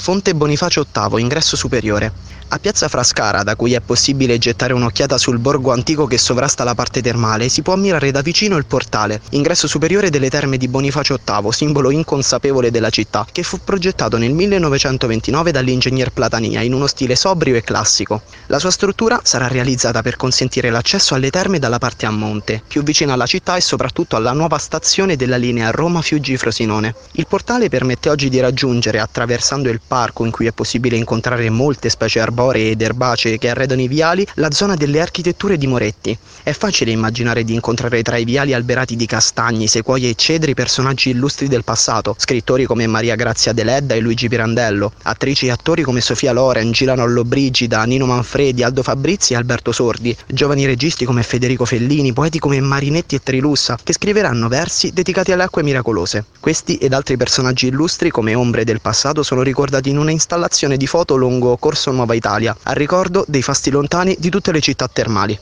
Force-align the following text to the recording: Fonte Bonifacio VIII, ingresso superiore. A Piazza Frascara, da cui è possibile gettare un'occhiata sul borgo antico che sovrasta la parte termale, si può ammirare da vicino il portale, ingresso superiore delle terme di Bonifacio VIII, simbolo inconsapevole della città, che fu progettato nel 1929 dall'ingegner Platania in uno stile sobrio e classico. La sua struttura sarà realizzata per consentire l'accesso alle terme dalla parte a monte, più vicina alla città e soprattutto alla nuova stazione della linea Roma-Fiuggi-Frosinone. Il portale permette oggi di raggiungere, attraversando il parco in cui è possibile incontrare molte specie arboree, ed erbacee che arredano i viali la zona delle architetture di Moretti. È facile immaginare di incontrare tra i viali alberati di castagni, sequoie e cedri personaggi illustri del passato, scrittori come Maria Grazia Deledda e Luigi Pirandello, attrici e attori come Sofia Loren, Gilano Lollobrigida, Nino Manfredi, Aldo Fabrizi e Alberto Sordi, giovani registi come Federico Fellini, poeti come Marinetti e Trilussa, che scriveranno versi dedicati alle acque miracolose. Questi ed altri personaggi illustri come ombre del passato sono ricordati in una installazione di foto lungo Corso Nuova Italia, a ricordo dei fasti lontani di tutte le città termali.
Fonte 0.00 0.34
Bonifacio 0.34 0.86
VIII, 0.90 1.20
ingresso 1.20 1.56
superiore. 1.56 2.38
A 2.52 2.58
Piazza 2.58 2.88
Frascara, 2.88 3.44
da 3.44 3.54
cui 3.54 3.74
è 3.74 3.80
possibile 3.80 4.36
gettare 4.36 4.72
un'occhiata 4.72 5.18
sul 5.18 5.38
borgo 5.38 5.70
antico 5.70 6.06
che 6.06 6.18
sovrasta 6.18 6.64
la 6.64 6.74
parte 6.74 7.00
termale, 7.00 7.48
si 7.48 7.62
può 7.62 7.74
ammirare 7.74 8.10
da 8.10 8.22
vicino 8.22 8.56
il 8.56 8.66
portale, 8.66 9.20
ingresso 9.30 9.68
superiore 9.68 10.10
delle 10.10 10.28
terme 10.30 10.56
di 10.56 10.66
Bonifacio 10.66 11.20
VIII, 11.24 11.52
simbolo 11.52 11.92
inconsapevole 11.92 12.72
della 12.72 12.90
città, 12.90 13.24
che 13.30 13.44
fu 13.44 13.60
progettato 13.62 14.16
nel 14.16 14.32
1929 14.32 15.52
dall'ingegner 15.52 16.10
Platania 16.10 16.62
in 16.62 16.72
uno 16.72 16.88
stile 16.88 17.14
sobrio 17.14 17.54
e 17.54 17.62
classico. 17.62 18.22
La 18.46 18.58
sua 18.58 18.72
struttura 18.72 19.20
sarà 19.22 19.46
realizzata 19.46 20.02
per 20.02 20.16
consentire 20.16 20.70
l'accesso 20.70 21.14
alle 21.14 21.30
terme 21.30 21.60
dalla 21.60 21.78
parte 21.78 22.06
a 22.06 22.10
monte, 22.10 22.64
più 22.66 22.82
vicina 22.82 23.12
alla 23.12 23.26
città 23.26 23.54
e 23.54 23.60
soprattutto 23.60 24.16
alla 24.16 24.32
nuova 24.32 24.58
stazione 24.58 25.14
della 25.14 25.36
linea 25.36 25.70
Roma-Fiuggi-Frosinone. 25.70 26.96
Il 27.12 27.28
portale 27.28 27.68
permette 27.68 28.08
oggi 28.08 28.28
di 28.28 28.40
raggiungere, 28.40 28.98
attraversando 28.98 29.68
il 29.68 29.80
parco 29.90 30.24
in 30.24 30.30
cui 30.30 30.46
è 30.46 30.52
possibile 30.52 30.94
incontrare 30.94 31.50
molte 31.50 31.88
specie 31.88 32.20
arboree, 32.20 32.70
ed 32.70 32.80
erbacee 32.80 33.38
che 33.38 33.48
arredano 33.48 33.80
i 33.80 33.88
viali 33.88 34.24
la 34.34 34.52
zona 34.52 34.76
delle 34.76 35.00
architetture 35.00 35.58
di 35.58 35.66
Moretti. 35.66 36.16
È 36.44 36.52
facile 36.52 36.92
immaginare 36.92 37.42
di 37.42 37.54
incontrare 37.54 38.00
tra 38.02 38.16
i 38.16 38.24
viali 38.24 38.54
alberati 38.54 38.94
di 38.94 39.04
castagni, 39.04 39.66
sequoie 39.66 40.10
e 40.10 40.14
cedri 40.14 40.54
personaggi 40.54 41.10
illustri 41.10 41.48
del 41.48 41.64
passato, 41.64 42.14
scrittori 42.16 42.66
come 42.66 42.86
Maria 42.86 43.16
Grazia 43.16 43.52
Deledda 43.52 43.96
e 43.96 43.98
Luigi 43.98 44.28
Pirandello, 44.28 44.92
attrici 45.02 45.46
e 45.46 45.50
attori 45.50 45.82
come 45.82 46.00
Sofia 46.00 46.30
Loren, 46.30 46.70
Gilano 46.70 47.04
Lollobrigida, 47.04 47.82
Nino 47.82 48.06
Manfredi, 48.06 48.62
Aldo 48.62 48.84
Fabrizi 48.84 49.32
e 49.32 49.36
Alberto 49.36 49.72
Sordi, 49.72 50.16
giovani 50.28 50.66
registi 50.66 51.04
come 51.04 51.24
Federico 51.24 51.64
Fellini, 51.64 52.12
poeti 52.12 52.38
come 52.38 52.60
Marinetti 52.60 53.16
e 53.16 53.22
Trilussa, 53.24 53.76
che 53.82 53.92
scriveranno 53.92 54.46
versi 54.46 54.92
dedicati 54.92 55.32
alle 55.32 55.42
acque 55.42 55.64
miracolose. 55.64 56.26
Questi 56.38 56.76
ed 56.76 56.92
altri 56.92 57.16
personaggi 57.16 57.66
illustri 57.66 58.10
come 58.10 58.34
ombre 58.34 58.62
del 58.62 58.80
passato 58.80 59.24
sono 59.24 59.42
ricordati 59.42 59.78
in 59.88 59.98
una 59.98 60.10
installazione 60.10 60.76
di 60.76 60.86
foto 60.86 61.16
lungo 61.16 61.56
Corso 61.56 61.90
Nuova 61.90 62.14
Italia, 62.14 62.56
a 62.64 62.72
ricordo 62.72 63.24
dei 63.26 63.42
fasti 63.42 63.70
lontani 63.70 64.16
di 64.18 64.28
tutte 64.28 64.52
le 64.52 64.60
città 64.60 64.88
termali. 64.88 65.38